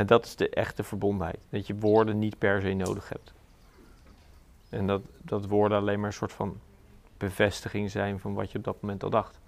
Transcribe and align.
En 0.00 0.06
dat 0.06 0.24
is 0.24 0.36
de 0.36 0.48
echte 0.48 0.82
verbondenheid. 0.82 1.38
Dat 1.48 1.66
je 1.66 1.74
woorden 1.74 2.18
niet 2.18 2.38
per 2.38 2.60
se 2.60 2.72
nodig 2.72 3.08
hebt. 3.08 3.32
En 4.68 4.86
dat, 4.86 5.02
dat 5.22 5.46
woorden 5.46 5.78
alleen 5.78 5.98
maar 5.98 6.08
een 6.08 6.12
soort 6.12 6.32
van 6.32 6.58
bevestiging 7.16 7.90
zijn 7.90 8.20
van 8.20 8.34
wat 8.34 8.52
je 8.52 8.58
op 8.58 8.64
dat 8.64 8.80
moment 8.80 9.02
al 9.02 9.10
dacht. 9.10 9.38